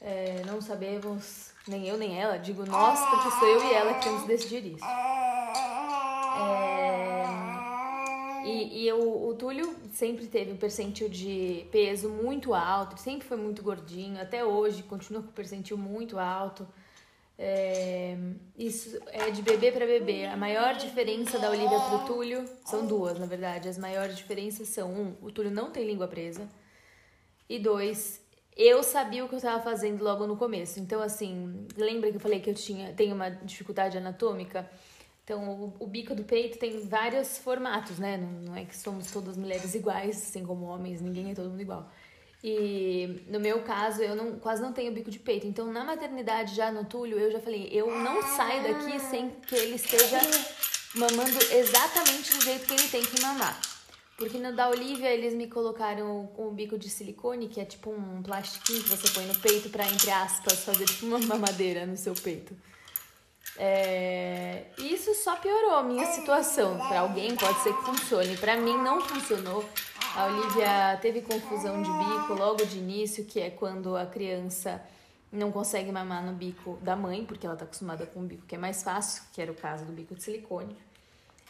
É, 0.00 0.42
não 0.46 0.60
sabemos, 0.60 1.50
nem 1.66 1.86
eu 1.88 1.96
nem 1.98 2.18
ela, 2.20 2.38
digo 2.38 2.64
nós, 2.64 3.00
porque 3.10 3.30
sou 3.32 3.48
eu 3.48 3.64
e 3.64 3.74
ela 3.74 3.94
que 3.94 4.04
temos 4.04 4.22
decidir 4.24 4.64
isso. 4.64 4.84
É, 4.84 5.28
e, 8.46 8.84
e 8.84 8.92
o, 8.92 9.28
o 9.28 9.34
Túlio 9.34 9.74
sempre 9.92 10.26
teve 10.26 10.52
um 10.52 10.56
percentil 10.56 11.08
de 11.08 11.66
peso 11.72 12.08
muito 12.08 12.54
alto, 12.54 12.96
sempre 12.98 13.26
foi 13.26 13.36
muito 13.36 13.60
gordinho, 13.62 14.20
até 14.20 14.44
hoje 14.44 14.84
continua 14.84 15.20
com 15.20 15.28
um 15.28 15.32
percentil 15.32 15.76
muito 15.76 16.18
alto. 16.18 16.66
É, 17.40 18.16
isso 18.58 18.98
é 19.06 19.30
de 19.30 19.42
bebê 19.42 19.70
para 19.70 19.86
bebê. 19.86 20.26
A 20.26 20.36
maior 20.36 20.74
diferença 20.74 21.38
da 21.38 21.50
Olivia 21.50 21.78
pro 21.78 22.04
Túlio 22.04 22.44
são 22.66 22.84
duas, 22.84 23.16
na 23.18 23.26
verdade. 23.26 23.68
As 23.68 23.78
maiores 23.78 24.16
diferenças 24.16 24.68
são: 24.68 24.90
um, 24.92 25.16
o 25.22 25.30
Túlio 25.30 25.50
não 25.50 25.70
tem 25.70 25.86
língua 25.86 26.08
presa, 26.08 26.48
e 27.48 27.58
dois, 27.60 28.20
eu 28.56 28.82
sabia 28.82 29.24
o 29.24 29.28
que 29.28 29.34
eu 29.34 29.38
estava 29.38 29.62
fazendo 29.62 30.02
logo 30.02 30.26
no 30.26 30.36
começo. 30.36 30.80
Então, 30.80 31.00
assim, 31.00 31.66
lembra 31.76 32.10
que 32.10 32.16
eu 32.16 32.20
falei 32.20 32.40
que 32.40 32.50
eu 32.50 32.54
tinha 32.54 32.92
tenho 32.92 33.14
uma 33.14 33.30
dificuldade 33.30 33.96
anatômica? 33.96 34.68
Então, 35.22 35.48
o, 35.48 35.84
o, 35.84 35.86
bico 35.86 36.14
do 36.14 36.24
peito 36.24 36.58
tem 36.58 36.80
vários 36.80 37.38
formatos, 37.38 37.98
né? 37.98 38.16
Não, 38.16 38.30
não, 38.30 38.56
é 38.56 38.64
que 38.64 38.76
somos 38.76 39.10
todas 39.12 39.36
mulheres 39.36 39.74
iguais, 39.74 40.16
assim 40.16 40.44
como 40.44 40.64
homens, 40.64 41.00
ninguém 41.00 41.30
é 41.30 41.34
todo 41.34 41.50
mundo 41.50 41.60
igual. 41.60 41.88
E 42.42 43.24
no 43.28 43.40
meu 43.40 43.62
caso, 43.62 44.00
eu 44.00 44.14
não, 44.14 44.38
quase 44.38 44.62
não 44.62 44.72
tenho 44.72 44.92
bico 44.92 45.10
de 45.10 45.18
peito. 45.18 45.46
Então, 45.46 45.72
na 45.72 45.84
maternidade, 45.84 46.54
já 46.54 46.70
no 46.70 46.84
Túlio, 46.84 47.18
eu 47.18 47.32
já 47.32 47.40
falei: 47.40 47.68
eu 47.72 47.90
não 47.98 48.22
saio 48.22 48.62
daqui 48.62 48.98
sem 49.00 49.30
que 49.30 49.54
ele 49.56 49.74
esteja 49.74 50.20
mamando 50.94 51.38
exatamente 51.52 52.36
do 52.36 52.44
jeito 52.44 52.66
que 52.66 52.74
ele 52.74 52.88
tem 52.88 53.02
que 53.02 53.20
mamar. 53.20 53.60
Porque 54.16 54.36
no 54.36 54.54
da 54.54 54.68
Olivia, 54.68 55.10
eles 55.10 55.32
me 55.32 55.46
colocaram 55.46 56.26
com 56.34 56.48
o 56.48 56.50
bico 56.50 56.76
de 56.76 56.88
silicone, 56.88 57.48
que 57.48 57.60
é 57.60 57.64
tipo 57.64 57.90
um 57.90 58.20
plastiquinho 58.20 58.82
que 58.82 58.88
você 58.88 59.08
põe 59.12 59.24
no 59.26 59.38
peito 59.38 59.68
para, 59.70 59.86
entre 59.86 60.10
aspas, 60.10 60.64
fazer 60.64 60.86
tipo 60.86 61.06
uma 61.06 61.20
mamadeira 61.26 61.86
no 61.86 61.96
seu 61.96 62.14
peito. 62.14 62.56
É, 63.56 64.66
isso 64.76 65.14
só 65.14 65.36
piorou 65.36 65.74
a 65.74 65.82
minha 65.82 66.06
situação. 66.06 66.78
Para 66.78 67.00
alguém 67.00 67.34
pode 67.36 67.60
ser 67.62 67.72
que 67.72 67.84
funcione, 67.84 68.36
para 68.36 68.56
mim 68.56 68.76
não 68.78 69.00
funcionou. 69.00 69.64
A 70.18 70.26
Olivia 70.26 70.98
teve 71.00 71.22
confusão 71.22 71.80
de 71.80 71.88
bico 71.88 72.34
logo 72.34 72.66
de 72.66 72.78
início, 72.78 73.24
que 73.24 73.38
é 73.38 73.50
quando 73.50 73.96
a 73.96 74.04
criança 74.04 74.82
não 75.30 75.52
consegue 75.52 75.92
mamar 75.92 76.26
no 76.26 76.32
bico 76.32 76.76
da 76.82 76.96
mãe, 76.96 77.24
porque 77.24 77.46
ela 77.46 77.54
está 77.54 77.64
acostumada 77.64 78.04
com 78.04 78.22
um 78.22 78.26
bico 78.26 78.44
que 78.44 78.56
é 78.56 78.58
mais 78.58 78.82
fácil, 78.82 79.22
que 79.32 79.40
era 79.40 79.52
o 79.52 79.54
caso 79.54 79.84
do 79.84 79.92
bico 79.92 80.16
de 80.16 80.24
silicone. 80.24 80.76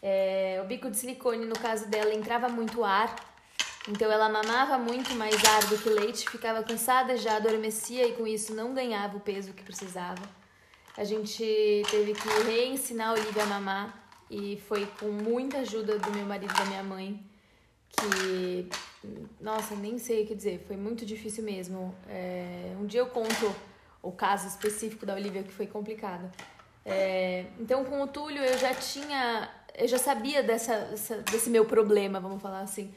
É, 0.03 0.61
o 0.63 0.67
bico 0.67 0.91
de 0.91 0.99
silicone, 0.99 1.47
no 1.47 1.59
caso 1.59 1.89
dela, 1.89 2.13
entrava 2.13 2.51
muito 2.51 2.85
ar, 2.85 3.17
então 3.89 4.13
ela 4.13 4.29
mamava 4.29 4.77
muito 4.77 5.15
mais 5.15 5.43
ar 5.47 5.65
do 5.65 5.79
que 5.79 5.89
leite, 5.89 6.29
ficava 6.29 6.63
cansada, 6.63 7.17
já 7.17 7.37
adormecia 7.37 8.07
e 8.07 8.13
com 8.13 8.27
isso 8.27 8.55
não 8.55 8.75
ganhava 8.75 9.17
o 9.17 9.21
peso 9.21 9.55
que 9.55 9.63
precisava. 9.63 10.21
A 10.95 11.05
gente 11.05 11.43
teve 11.91 12.13
que 12.13 12.29
reensinar 12.45 13.09
a 13.09 13.13
Olivia 13.13 13.45
a 13.45 13.47
mamar 13.47 14.11
e 14.31 14.61
foi 14.69 14.85
com 15.01 15.07
muita 15.07 15.61
ajuda 15.61 15.99
do 15.99 16.11
meu 16.11 16.27
marido 16.27 16.53
e 16.53 16.59
da 16.59 16.67
minha 16.67 16.83
mãe 16.83 17.27
que, 17.89 18.69
nossa, 19.41 19.75
nem 19.75 19.99
sei 19.99 20.25
o 20.25 20.27
que 20.27 20.35
dizer, 20.35 20.65
foi 20.67 20.77
muito 20.77 21.05
difícil 21.05 21.45
mesmo. 21.45 21.95
É, 22.09 22.75
um 22.81 22.87
dia 22.87 23.01
eu 23.01 23.07
conto 23.07 23.55
o 24.03 24.13
caso 24.13 24.47
específico 24.47 25.05
da 25.05 25.15
Olivia 25.15 25.43
que 25.43 25.53
foi 25.53 25.67
complicado. 25.67 26.31
É, 26.85 27.47
então, 27.59 27.85
com 27.85 28.03
o 28.03 28.07
Túlio, 28.07 28.43
eu 28.43 28.59
já 28.59 28.75
tinha, 28.75 29.51
eu 29.77 29.89
já 29.89 29.99
sabia 29.99 30.43
dessa, 30.43 30.77
dessa, 30.87 31.17
desse 31.23 31.51
meu 31.51 31.65
problema, 31.65 32.21
vamos 32.21 32.41
falar 32.41 32.61
assim. 32.61 32.95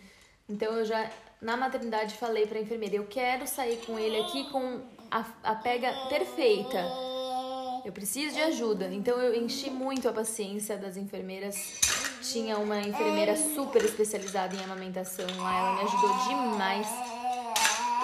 Então, 0.47 0.73
eu 0.73 0.85
já, 0.85 1.09
na 1.41 1.57
maternidade, 1.57 2.15
falei 2.15 2.45
pra 2.45 2.59
enfermeira: 2.59 2.95
eu 2.95 3.05
quero 3.05 3.47
sair 3.47 3.77
com 3.85 3.97
ele 3.97 4.21
aqui 4.21 4.49
com 4.49 4.81
a, 5.09 5.25
a 5.43 5.55
pega 5.55 5.91
perfeita 6.07 7.11
eu 7.83 7.91
preciso 7.91 8.35
de 8.35 8.41
ajuda. 8.41 8.89
Então 8.93 9.19
eu 9.19 9.33
enchi 9.35 9.69
muito 9.69 10.07
a 10.07 10.13
paciência 10.13 10.77
das 10.77 10.97
enfermeiras. 10.97 11.79
Tinha 12.21 12.57
uma 12.57 12.79
enfermeira 12.79 13.35
super 13.35 13.83
especializada 13.83 14.55
em 14.55 14.63
amamentação 14.63 15.25
lá, 15.37 15.57
ela 15.57 15.75
me 15.75 15.81
ajudou 15.81 16.17
demais. 16.27 16.87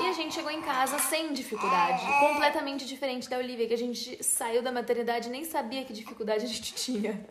E 0.02 0.08
a 0.08 0.14
gente 0.14 0.36
chegou 0.36 0.52
em 0.52 0.62
casa 0.62 1.00
sem 1.00 1.34
dificuldade, 1.34 2.06
completamente 2.20 2.86
diferente 2.86 3.30
da 3.30 3.38
Olivia, 3.38 3.68
que 3.68 3.74
a 3.74 3.78
gente 3.78 4.24
saiu 4.24 4.62
da 4.62 4.72
maternidade 4.72 5.28
e 5.28 5.32
nem 5.32 5.44
sabia 5.44 5.84
que 5.84 5.94
dificuldade 5.94 6.46
a 6.46 6.48
gente 6.48 6.74
tinha. 6.76 7.26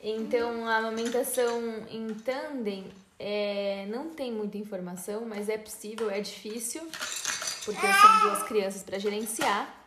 Então 0.00 0.66
a 0.68 0.76
amamentação 0.76 1.86
em 1.88 2.12
tandem 2.14 2.90
é, 3.18 3.86
não 3.88 4.10
tem 4.10 4.32
muita 4.32 4.58
informação, 4.58 5.24
mas 5.24 5.48
é 5.48 5.56
possível, 5.56 6.10
é 6.10 6.20
difícil, 6.20 6.82
porque 7.64 7.86
são 7.86 8.20
duas 8.22 8.42
crianças 8.42 8.82
para 8.82 8.98
gerenciar. 8.98 9.82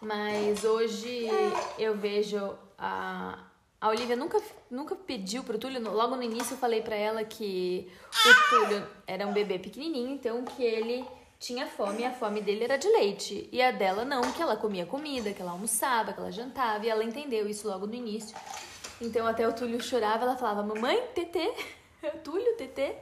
Mas 0.00 0.64
hoje 0.64 1.28
eu 1.78 1.96
vejo 1.96 2.56
a, 2.78 3.38
a 3.80 3.88
Olivia 3.88 4.14
nunca, 4.14 4.40
nunca 4.70 4.94
pediu 4.94 5.42
pro 5.42 5.58
Túlio. 5.58 5.80
Logo 5.90 6.16
no 6.16 6.22
início 6.22 6.54
eu 6.54 6.58
falei 6.58 6.82
para 6.82 6.94
ela 6.94 7.24
que 7.24 7.90
o 8.12 8.48
Túlio 8.50 8.86
era 9.06 9.26
um 9.26 9.32
bebê 9.32 9.58
pequenininho, 9.58 10.10
então 10.10 10.44
que 10.44 10.62
ele 10.62 11.04
tinha 11.38 11.66
fome 11.66 12.02
e 12.02 12.04
a 12.04 12.12
fome 12.12 12.42
dele 12.42 12.64
era 12.64 12.76
de 12.76 12.88
leite. 12.88 13.48
E 13.50 13.62
a 13.62 13.70
dela 13.70 14.04
não, 14.04 14.20
que 14.32 14.42
ela 14.42 14.56
comia 14.56 14.84
comida, 14.84 15.32
que 15.32 15.40
ela 15.40 15.52
almoçava, 15.52 16.12
que 16.12 16.20
ela 16.20 16.30
jantava. 16.30 16.84
E 16.84 16.90
ela 16.90 17.02
entendeu 17.02 17.48
isso 17.48 17.66
logo 17.66 17.86
no 17.86 17.94
início. 17.94 18.36
Então 19.00 19.26
até 19.26 19.48
o 19.48 19.52
Túlio 19.54 19.80
chorava, 19.80 20.24
ela 20.24 20.36
falava: 20.36 20.62
Mamãe, 20.62 21.00
tetê. 21.14 21.50
Túlio, 22.24 22.56
Tetê. 22.56 22.94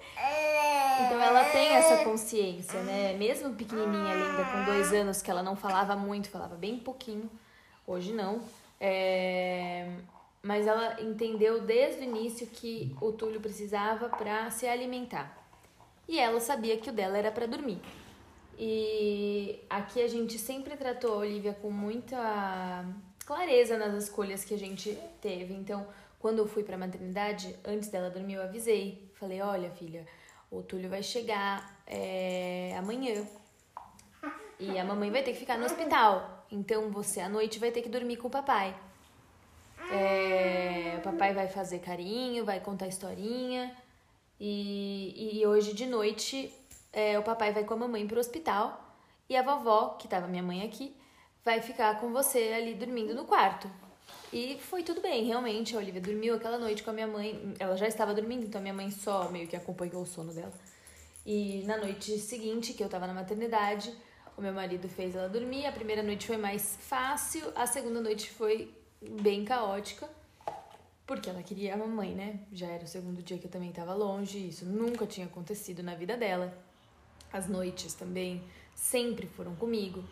Então 1.06 1.20
ela 1.20 1.44
tem 1.44 1.68
essa 1.68 2.04
consciência, 2.04 2.82
né? 2.82 3.14
Mesmo 3.14 3.54
pequenininha 3.54 4.14
linda, 4.14 4.44
com 4.44 4.64
dois 4.64 4.92
anos, 4.92 5.23
que 5.23 5.30
ela 5.30 5.42
não 5.42 5.54
falava 5.54 5.94
muito, 5.94 6.28
falava 6.28 6.56
bem 6.56 6.78
pouquinho. 6.78 7.30
Hoje 7.87 8.12
não. 8.12 8.40
É... 8.80 9.88
Mas 10.42 10.66
ela 10.66 11.00
entendeu 11.00 11.61
desde 11.62 12.00
o 12.00 12.04
início 12.04 12.47
que 12.47 12.95
o 13.00 13.12
Túlio 13.12 13.40
precisava 13.40 14.09
para 14.09 14.50
se 14.50 14.66
alimentar. 14.66 15.37
E 16.07 16.18
ela 16.18 16.40
sabia 16.40 16.76
que 16.78 16.90
o 16.90 16.92
dela 16.92 17.18
era 17.18 17.30
para 17.30 17.47
dormir. 17.47 17.80
E 18.59 19.61
aqui 19.68 20.02
a 20.02 20.09
gente 20.09 20.38
sempre 20.38 20.76
tratou 20.76 21.14
a 21.14 21.18
Olivia 21.18 21.52
com 21.54 21.71
muita 21.71 22.85
clareza 23.25 23.76
nas 23.76 24.04
escolhas 24.04 24.45
que 24.45 24.54
a 24.54 24.59
gente 24.59 24.99
teve. 25.21 25.54
Então, 25.54 25.87
quando 26.18 26.38
eu 26.38 26.49
fui 26.49 26.64
para 26.64 26.75
a 26.75 26.78
maternidade, 26.78 27.54
antes 27.64 27.88
dela 27.88 28.11
dormir, 28.11 28.35
eu 28.35 28.42
avisei. 28.42 29.11
Falei: 29.14 29.40
Olha, 29.40 29.71
filha, 29.71 30.07
o 30.50 30.62
Túlio 30.62 30.88
vai 30.88 31.02
chegar 31.02 31.83
é, 31.87 32.75
amanhã. 32.76 33.25
E 34.59 34.76
a 34.76 34.85
mamãe 34.85 35.11
vai 35.11 35.23
ter 35.23 35.33
que 35.33 35.38
ficar 35.38 35.57
no 35.57 35.66
hospital. 35.66 36.47
Então 36.50 36.90
você 36.90 37.21
à 37.21 37.28
noite 37.28 37.59
vai 37.59 37.71
ter 37.71 37.83
que 37.83 37.88
dormir 37.88 38.16
com 38.16 38.26
o 38.28 38.30
papai. 38.30 38.75
É, 39.90 40.97
o 40.99 41.00
papai 41.00 41.33
vai 41.33 41.49
fazer 41.49 41.78
carinho, 41.78 42.45
vai 42.45 42.61
contar 42.61 42.87
historinha. 42.87 43.75
E, 44.40 45.40
e 45.40 45.47
hoje 45.47 45.73
de 45.75 45.87
noite 45.87 46.52
é, 46.92 47.18
o 47.18 47.23
papai 47.23 47.52
vai 47.52 47.64
com 47.64 47.75
a 47.75 47.76
mamãe 47.76 48.07
pro 48.07 48.21
hospital. 48.21 48.85
E 49.28 49.37
a 49.37 49.42
vovó, 49.42 49.97
que 49.99 50.09
tava 50.09 50.26
minha 50.26 50.42
mãe 50.42 50.62
aqui, 50.62 50.97
vai 51.45 51.61
ficar 51.61 52.00
com 52.00 52.12
você 52.12 52.54
ali 52.57 52.75
dormindo 52.75 53.14
no 53.14 53.25
quarto. 53.25 53.71
E 54.33 54.59
foi 54.61 54.83
tudo 54.83 55.00
bem, 55.00 55.25
realmente. 55.25 55.75
A 55.75 55.78
Olivia 55.78 56.00
dormiu 56.00 56.35
aquela 56.35 56.59
noite 56.59 56.83
com 56.83 56.90
a 56.90 56.92
minha 56.92 57.07
mãe. 57.07 57.54
Ela 57.59 57.76
já 57.76 57.87
estava 57.87 58.14
dormindo, 58.14 58.45
então 58.45 58.59
a 58.59 58.62
minha 58.62 58.75
mãe 58.75 58.90
só 58.90 59.28
meio 59.30 59.47
que 59.47 59.57
acompanhou 59.57 60.02
o 60.02 60.07
sono 60.07 60.33
dela. 60.33 60.52
E 61.25 61.62
na 61.66 61.76
noite 61.76 62.18
seguinte, 62.18 62.73
que 62.73 62.83
eu 62.83 62.88
tava 62.88 63.07
na 63.07 63.14
maternidade, 63.14 63.92
o 64.37 64.40
meu 64.40 64.52
marido 64.52 64.88
fez 64.88 65.14
ela 65.14 65.28
dormir. 65.28 65.66
A 65.66 65.73
primeira 65.73 66.02
noite 66.02 66.26
foi 66.26 66.37
mais 66.37 66.78
fácil, 66.80 67.52
a 67.54 67.66
segunda 67.66 68.00
noite 68.00 68.30
foi 68.30 68.75
bem 69.00 69.44
caótica. 69.44 70.08
Porque 71.06 71.30
ela 71.30 71.42
queria 71.42 71.74
a 71.74 71.76
mamãe, 71.76 72.14
né? 72.14 72.40
Já 72.52 72.66
era 72.66 72.84
o 72.84 72.86
segundo 72.86 73.22
dia 73.22 73.38
que 73.38 73.46
eu 73.46 73.50
também 73.50 73.72
tava 73.72 73.94
longe, 73.94 74.48
isso 74.48 74.66
nunca 74.66 75.06
tinha 75.06 75.26
acontecido 75.26 75.82
na 75.82 75.94
vida 75.94 76.16
dela. 76.16 76.52
As 77.32 77.48
noites 77.48 77.94
também 77.94 78.42
sempre 78.74 79.26
foram 79.26 79.56
comigo. 79.56 80.04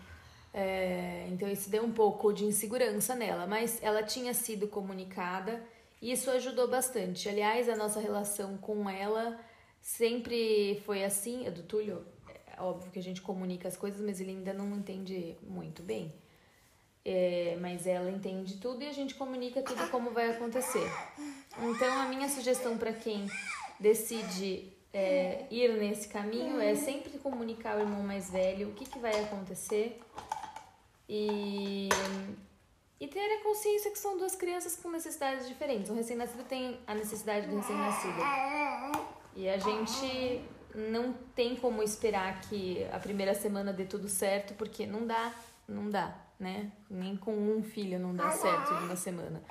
É, 0.54 1.28
então 1.30 1.48
isso 1.50 1.68
deu 1.68 1.84
um 1.84 1.92
pouco 1.92 2.32
de 2.32 2.46
insegurança 2.46 3.14
nela, 3.14 3.46
mas 3.46 3.78
ela 3.82 4.02
tinha 4.02 4.32
sido 4.32 4.66
comunicada 4.66 5.62
e 6.00 6.12
isso 6.12 6.30
ajudou 6.30 6.66
bastante. 6.66 7.28
Aliás, 7.28 7.68
a 7.68 7.76
nossa 7.76 8.00
relação 8.00 8.56
com 8.56 8.88
ela 8.88 9.38
sempre 9.82 10.80
foi 10.86 11.04
assim. 11.04 11.46
A 11.46 11.50
do 11.50 11.62
Túlio, 11.62 12.06
é 12.46 12.60
óbvio 12.60 12.90
que 12.90 12.98
a 12.98 13.02
gente 13.02 13.20
comunica 13.20 13.68
as 13.68 13.76
coisas, 13.76 14.00
mas 14.00 14.18
ele 14.18 14.30
ainda 14.30 14.54
não 14.54 14.74
entende 14.74 15.36
muito 15.42 15.82
bem. 15.82 16.10
É, 17.08 17.56
mas 17.60 17.86
ela 17.86 18.10
entende 18.10 18.56
tudo 18.56 18.82
e 18.82 18.88
a 18.88 18.92
gente 18.92 19.14
comunica 19.14 19.62
tudo 19.62 19.88
como 19.92 20.10
vai 20.10 20.28
acontecer. 20.28 20.90
Então, 21.56 22.00
a 22.00 22.06
minha 22.06 22.28
sugestão 22.28 22.76
para 22.76 22.92
quem 22.92 23.30
decide 23.78 24.72
é, 24.92 25.46
ir 25.48 25.72
nesse 25.74 26.08
caminho 26.08 26.60
é 26.60 26.74
sempre 26.74 27.16
comunicar 27.18 27.74
ao 27.74 27.82
irmão 27.82 28.02
mais 28.02 28.28
velho 28.28 28.70
o 28.70 28.72
que, 28.72 28.84
que 28.84 28.98
vai 28.98 29.12
acontecer 29.22 30.00
e, 31.08 31.88
e 32.98 33.06
ter 33.06 33.38
a 33.38 33.42
consciência 33.44 33.92
que 33.92 33.98
são 34.00 34.18
duas 34.18 34.34
crianças 34.34 34.74
com 34.74 34.90
necessidades 34.90 35.46
diferentes. 35.46 35.88
O 35.88 35.94
recém-nascido 35.94 36.42
tem 36.42 36.80
a 36.88 36.94
necessidade 36.96 37.46
do 37.46 37.56
recém-nascido. 37.56 38.18
E 39.36 39.48
a 39.48 39.58
gente 39.58 40.42
não 40.74 41.12
tem 41.36 41.54
como 41.54 41.84
esperar 41.84 42.40
que 42.40 42.84
a 42.92 42.98
primeira 42.98 43.32
semana 43.32 43.72
dê 43.72 43.84
tudo 43.84 44.08
certo, 44.08 44.54
porque 44.54 44.88
não 44.88 45.06
dá, 45.06 45.32
não 45.68 45.88
dá, 45.88 46.25
né? 46.38 46.70
Nem 46.90 47.16
com 47.16 47.32
um 47.32 47.62
filho 47.62 47.98
não 47.98 48.14
dá 48.14 48.30
certo 48.30 48.72
uma 48.74 48.96
semana. 48.96 49.42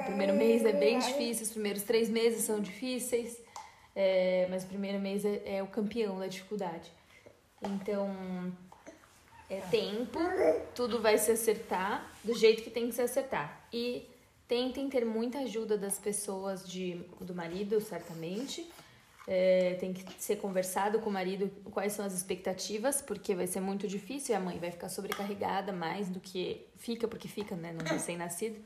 O 0.00 0.04
primeiro 0.04 0.34
mês 0.34 0.64
é 0.64 0.72
bem 0.72 0.98
difícil, 0.98 1.44
os 1.44 1.52
primeiros 1.52 1.82
três 1.82 2.08
meses 2.08 2.44
são 2.44 2.60
difíceis, 2.60 3.40
é, 3.94 4.46
mas 4.50 4.64
o 4.64 4.66
primeiro 4.66 4.98
mês 4.98 5.24
é, 5.24 5.56
é 5.56 5.62
o 5.62 5.66
campeão 5.66 6.18
da 6.18 6.26
dificuldade. 6.26 6.90
Então, 7.62 8.52
é 9.48 9.60
tempo, 9.70 10.18
tudo 10.74 11.00
vai 11.00 11.16
se 11.18 11.30
acertar 11.30 12.10
do 12.22 12.34
jeito 12.34 12.62
que 12.62 12.70
tem 12.70 12.88
que 12.88 12.94
se 12.94 13.02
acertar. 13.02 13.66
E 13.72 14.08
tentem 14.48 14.88
ter 14.88 15.04
muita 15.04 15.38
ajuda 15.40 15.78
das 15.78 15.98
pessoas 15.98 16.68
de, 16.68 17.00
do 17.20 17.34
marido, 17.34 17.80
certamente. 17.80 18.68
É, 19.28 19.74
tem 19.80 19.92
que 19.92 20.22
ser 20.22 20.36
conversado 20.36 21.00
com 21.00 21.10
o 21.10 21.12
marido 21.12 21.50
quais 21.72 21.92
são 21.92 22.04
as 22.04 22.14
expectativas, 22.14 23.02
porque 23.02 23.34
vai 23.34 23.48
ser 23.48 23.60
muito 23.60 23.88
difícil 23.88 24.34
e 24.34 24.36
a 24.36 24.40
mãe 24.40 24.58
vai 24.58 24.70
ficar 24.70 24.88
sobrecarregada 24.88 25.72
mais 25.72 26.08
do 26.08 26.20
que 26.20 26.64
fica, 26.76 27.08
porque 27.08 27.26
fica, 27.26 27.56
né, 27.56 27.72
no 27.72 27.82
recém-nascido. 27.82 28.64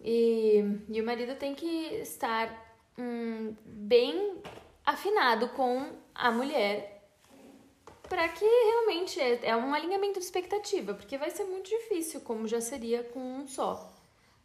E, 0.00 0.64
e 0.88 1.00
o 1.00 1.06
marido 1.06 1.36
tem 1.36 1.54
que 1.54 1.66
estar 2.00 2.76
hum, 2.98 3.54
bem 3.64 4.42
afinado 4.84 5.48
com 5.50 5.92
a 6.12 6.30
mulher 6.32 6.92
para 8.08 8.28
que 8.28 8.44
realmente 8.44 9.18
é, 9.18 9.40
é 9.46 9.56
um 9.56 9.72
alinhamento 9.72 10.18
de 10.18 10.24
expectativa, 10.26 10.92
porque 10.92 11.16
vai 11.16 11.30
ser 11.30 11.44
muito 11.44 11.70
difícil, 11.70 12.20
como 12.20 12.46
já 12.46 12.60
seria 12.60 13.02
com 13.04 13.20
um 13.20 13.46
só. 13.46 13.90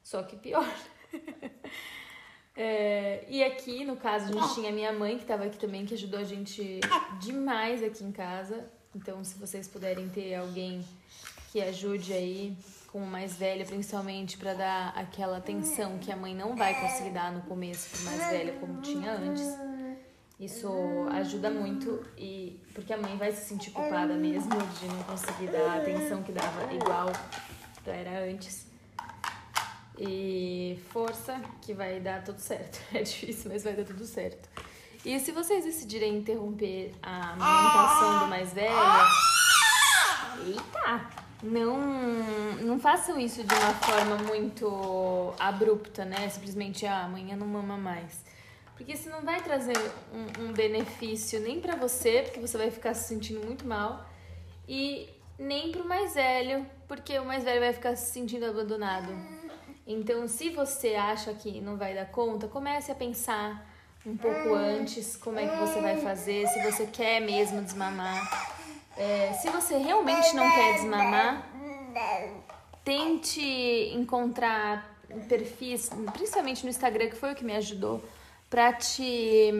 Só 0.01 0.23
que 0.23 0.37
pior. 0.37 0.65
é, 2.55 2.86
e 3.27 3.43
aqui, 3.43 3.85
no 3.85 3.95
caso, 3.95 4.25
a 4.25 4.41
gente 4.41 4.55
tinha 4.55 4.69
a 4.69 4.73
minha 4.73 4.91
mãe, 4.93 5.15
que 5.17 5.23
estava 5.23 5.45
aqui 5.45 5.57
também, 5.57 5.85
que 5.85 5.93
ajudou 5.93 6.19
a 6.19 6.23
gente 6.23 6.79
demais 7.19 7.83
aqui 7.83 8.03
em 8.03 8.11
casa. 8.11 8.65
Então, 8.95 9.23
se 9.23 9.37
vocês 9.37 9.67
puderem 9.67 10.09
ter 10.09 10.35
alguém 10.35 10.83
que 11.51 11.61
ajude 11.61 12.13
aí 12.13 12.57
com 12.91 12.99
o 12.99 13.07
mais 13.07 13.35
velho, 13.35 13.65
principalmente 13.65 14.37
para 14.37 14.53
dar 14.53 14.93
aquela 14.95 15.37
atenção 15.37 15.97
que 15.97 16.11
a 16.11 16.15
mãe 16.15 16.33
não 16.33 16.55
vai 16.55 16.79
conseguir 16.79 17.11
dar 17.11 17.31
no 17.31 17.41
começo 17.41 17.89
pro 17.89 18.01
mais 18.05 18.29
velho 18.31 18.53
como 18.59 18.81
tinha 18.81 19.11
antes 19.11 19.45
isso 20.39 20.69
ajuda 21.11 21.49
muito 21.49 22.05
e 22.15 22.59
porque 22.73 22.93
a 22.93 22.97
mãe 22.97 23.17
vai 23.17 23.31
se 23.31 23.43
sentir 23.49 23.71
culpada 23.71 24.13
mesmo 24.13 24.51
de 24.51 24.87
não 24.87 25.01
conseguir 25.03 25.47
dar 25.47 25.71
a 25.71 25.77
atenção 25.77 26.21
que 26.21 26.31
dava 26.31 26.71
igual 26.71 27.11
era 27.91 28.29
antes. 28.29 28.66
E 29.97 30.79
força 30.89 31.41
que 31.61 31.73
vai 31.73 31.99
dar 31.99 32.23
tudo 32.23 32.39
certo. 32.39 32.79
É 32.93 33.01
difícil, 33.01 33.51
mas 33.51 33.63
vai 33.63 33.73
dar 33.73 33.85
tudo 33.85 34.05
certo. 34.05 34.49
E 35.05 35.19
se 35.19 35.31
vocês 35.31 35.63
decidirem 35.63 36.17
interromper 36.17 36.93
a 37.01 37.31
amamentação 37.31 38.19
do 38.19 38.27
mais 38.27 38.53
velho, 38.53 38.75
eita, 40.45 41.09
não 41.41 41.77
não 42.61 42.79
façam 42.79 43.19
isso 43.19 43.43
de 43.43 43.53
uma 43.53 43.73
forma 43.75 44.17
muito 44.17 45.33
abrupta, 45.39 46.03
né? 46.03 46.27
Simplesmente 46.29 46.85
ah, 46.85 47.05
amanhã 47.05 47.35
não 47.35 47.47
mama 47.47 47.77
mais 47.77 48.25
porque 48.77 48.93
isso 48.93 49.09
não 49.09 49.21
vai 49.21 49.41
trazer 49.41 49.75
um, 50.13 50.45
um 50.45 50.53
benefício 50.53 51.39
nem 51.39 51.59
para 51.59 51.75
você, 51.75 52.21
porque 52.21 52.39
você 52.39 52.57
vai 52.57 52.69
ficar 52.69 52.93
se 52.93 53.07
sentindo 53.07 53.43
muito 53.43 53.67
mal, 53.67 54.07
e 54.69 55.09
nem 55.37 55.71
para 55.71 55.81
o 55.81 55.87
mais 55.87 56.13
velho, 56.13 56.65
porque 56.87 57.17
o 57.17 57.25
mais 57.25 57.43
velho 57.43 57.59
vai 57.59 57.73
ficar 57.73 57.95
se 57.95 58.13
sentindo 58.13 58.45
abandonado. 58.45 59.11
Então, 59.87 60.27
se 60.27 60.49
você 60.49 60.95
acha 60.95 61.33
que 61.33 61.61
não 61.61 61.77
vai 61.77 61.95
dar 61.95 62.07
conta, 62.07 62.47
comece 62.47 62.91
a 62.91 62.95
pensar 62.95 63.65
um 64.05 64.17
pouco 64.17 64.53
antes 64.53 65.15
como 65.15 65.39
é 65.39 65.47
que 65.47 65.55
você 65.55 65.79
vai 65.79 65.97
fazer, 66.01 66.45
se 66.47 66.61
você 66.61 66.85
quer 66.87 67.21
mesmo 67.21 67.61
desmamar. 67.61 68.55
É, 68.97 69.31
se 69.33 69.49
você 69.49 69.77
realmente 69.77 70.35
não 70.35 70.49
quer 70.51 70.73
desmamar, 70.73 71.47
tente 72.83 73.41
encontrar 73.93 74.97
perfis, 75.29 75.89
principalmente 76.13 76.63
no 76.63 76.69
Instagram, 76.69 77.09
que 77.09 77.15
foi 77.15 77.31
o 77.31 77.35
que 77.35 77.45
me 77.45 77.55
ajudou, 77.55 78.03
pra 78.49 78.73
te, 78.73 79.53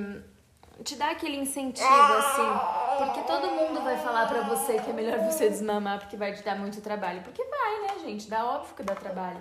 te 0.84 0.96
dar 0.96 1.12
aquele 1.12 1.38
incentivo, 1.38 1.88
assim. 1.88 2.98
Porque 2.98 3.22
todo 3.22 3.48
mundo 3.52 3.82
vai 3.82 3.98
falar 3.98 4.28
pra 4.28 4.42
você 4.42 4.80
que 4.80 4.90
é 4.90 4.94
melhor 4.94 5.20
você 5.20 5.50
desmamar 5.50 6.00
porque 6.00 6.18
vai 6.18 6.34
te 6.34 6.42
dar 6.42 6.56
muito 6.58 6.82
trabalho. 6.82 7.22
Porque 7.22 7.44
vai, 7.44 7.82
né, 7.82 8.00
gente? 8.04 8.28
Dá 8.28 8.44
óbvio 8.44 8.76
que 8.76 8.84
dá 8.84 8.96
trabalho. 8.96 9.38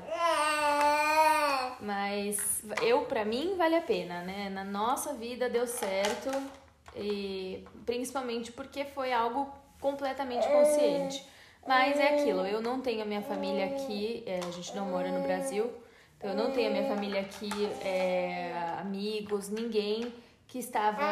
Mas 1.80 2.62
eu, 2.82 3.02
pra 3.02 3.24
mim, 3.24 3.54
vale 3.56 3.76
a 3.76 3.82
pena, 3.82 4.22
né? 4.22 4.48
Na 4.48 4.64
nossa 4.64 5.14
vida 5.14 5.48
deu 5.48 5.66
certo. 5.66 6.30
E 6.94 7.64
principalmente 7.84 8.50
porque 8.50 8.84
foi 8.84 9.12
algo 9.12 9.52
completamente 9.80 10.46
consciente. 10.48 11.24
Mas 11.66 11.98
é 11.98 12.14
aquilo, 12.14 12.46
eu 12.46 12.62
não 12.62 12.80
tenho 12.80 13.02
a 13.02 13.04
minha 13.04 13.22
família 13.22 13.66
aqui, 13.66 14.22
é, 14.24 14.38
a 14.38 14.50
gente 14.52 14.74
não 14.74 14.86
mora 14.86 15.10
no 15.10 15.20
Brasil. 15.20 15.68
Então, 16.16 16.30
eu 16.30 16.36
não 16.36 16.52
tenho 16.52 16.70
a 16.70 16.72
minha 16.72 16.88
família 16.88 17.20
aqui, 17.20 17.50
é, 17.84 18.52
amigos, 18.78 19.48
ninguém 19.48 20.14
que 20.46 20.58
estava 20.58 21.02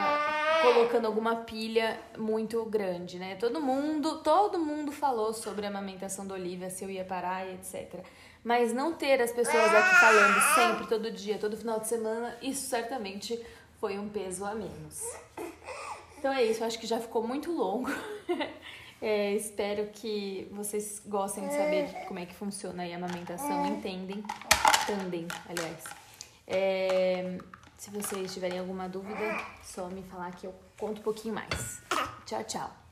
colocando 0.62 1.06
alguma 1.06 1.36
pilha 1.36 1.98
muito 2.16 2.64
grande, 2.64 3.18
né? 3.18 3.34
Todo 3.34 3.60
mundo, 3.60 4.22
todo 4.22 4.58
mundo 4.58 4.92
falou 4.92 5.32
sobre 5.32 5.66
a 5.66 5.68
amamentação 5.68 6.26
da 6.26 6.34
Olivia, 6.34 6.70
se 6.70 6.84
eu 6.84 6.90
ia 6.90 7.04
parar 7.04 7.46
e 7.46 7.54
etc. 7.54 8.04
Mas 8.44 8.74
não 8.74 8.92
ter 8.92 9.20
as 9.22 9.32
pessoas 9.32 9.74
aqui 9.74 9.96
falando 9.96 10.54
sempre, 10.54 10.86
todo 10.86 11.10
dia, 11.10 11.38
todo 11.38 11.56
final 11.56 11.80
de 11.80 11.88
semana, 11.88 12.36
isso 12.42 12.68
certamente 12.68 13.42
foi 13.80 13.98
um 13.98 14.08
peso 14.08 14.44
a 14.44 14.54
menos. 14.54 15.02
Então 16.18 16.30
é 16.32 16.44
isso, 16.44 16.62
acho 16.62 16.78
que 16.78 16.86
já 16.86 17.00
ficou 17.00 17.26
muito 17.26 17.50
longo. 17.50 17.90
É, 19.02 19.34
espero 19.34 19.88
que 19.92 20.48
vocês 20.50 21.02
gostem 21.04 21.46
de 21.46 21.52
saber 21.52 22.06
como 22.06 22.20
é 22.20 22.24
que 22.24 22.34
funciona 22.34 22.84
a 22.84 22.96
amamentação, 22.96 23.66
entendem 23.66 24.24
Tandem, 24.86 25.26
aliás. 25.46 25.84
É, 26.46 27.38
se 27.76 27.90
vocês 27.90 28.32
tiverem 28.32 28.58
alguma 28.58 28.88
dúvida, 28.88 29.36
só 29.62 29.88
me 29.88 30.02
falar 30.04 30.32
que 30.32 30.46
eu 30.46 30.54
conto 30.78 31.00
um 31.00 31.02
pouquinho 31.02 31.34
mais. 31.34 31.82
Tchau, 32.24 32.44
tchau. 32.44 32.83